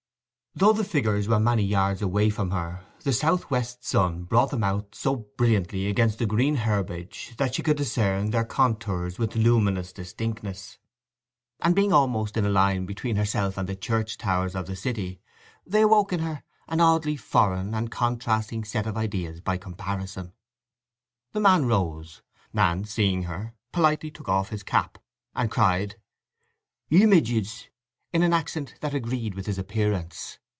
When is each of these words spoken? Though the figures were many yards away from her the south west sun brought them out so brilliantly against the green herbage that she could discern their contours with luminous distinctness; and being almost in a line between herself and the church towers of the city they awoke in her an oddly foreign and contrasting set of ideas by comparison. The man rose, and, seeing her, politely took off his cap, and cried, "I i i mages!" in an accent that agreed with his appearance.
Though 0.53 0.73
the 0.73 0.83
figures 0.83 1.29
were 1.29 1.39
many 1.39 1.63
yards 1.63 2.01
away 2.01 2.29
from 2.29 2.51
her 2.51 2.85
the 3.03 3.13
south 3.13 3.49
west 3.49 3.85
sun 3.85 4.25
brought 4.25 4.51
them 4.51 4.65
out 4.65 4.93
so 4.93 5.15
brilliantly 5.37 5.87
against 5.87 6.19
the 6.19 6.25
green 6.25 6.55
herbage 6.55 7.33
that 7.37 7.55
she 7.55 7.63
could 7.63 7.77
discern 7.77 8.31
their 8.31 8.43
contours 8.43 9.17
with 9.17 9.37
luminous 9.37 9.93
distinctness; 9.93 10.77
and 11.61 11.73
being 11.73 11.93
almost 11.93 12.35
in 12.35 12.45
a 12.45 12.49
line 12.49 12.85
between 12.85 13.15
herself 13.15 13.57
and 13.57 13.67
the 13.69 13.77
church 13.77 14.17
towers 14.17 14.53
of 14.53 14.67
the 14.67 14.75
city 14.75 15.21
they 15.65 15.83
awoke 15.83 16.11
in 16.11 16.19
her 16.19 16.43
an 16.67 16.81
oddly 16.81 17.15
foreign 17.15 17.73
and 17.73 17.89
contrasting 17.89 18.65
set 18.65 18.85
of 18.85 18.97
ideas 18.97 19.39
by 19.39 19.55
comparison. 19.55 20.33
The 21.31 21.39
man 21.39 21.65
rose, 21.65 22.23
and, 22.53 22.85
seeing 22.89 23.23
her, 23.23 23.53
politely 23.71 24.11
took 24.11 24.27
off 24.27 24.49
his 24.49 24.63
cap, 24.63 24.97
and 25.33 25.49
cried, 25.49 25.95
"I 26.91 26.95
i 26.97 27.03
i 27.03 27.05
mages!" 27.05 27.69
in 28.11 28.21
an 28.21 28.33
accent 28.33 28.75
that 28.81 28.93
agreed 28.93 29.33
with 29.33 29.45
his 29.45 29.57
appearance. 29.57 30.37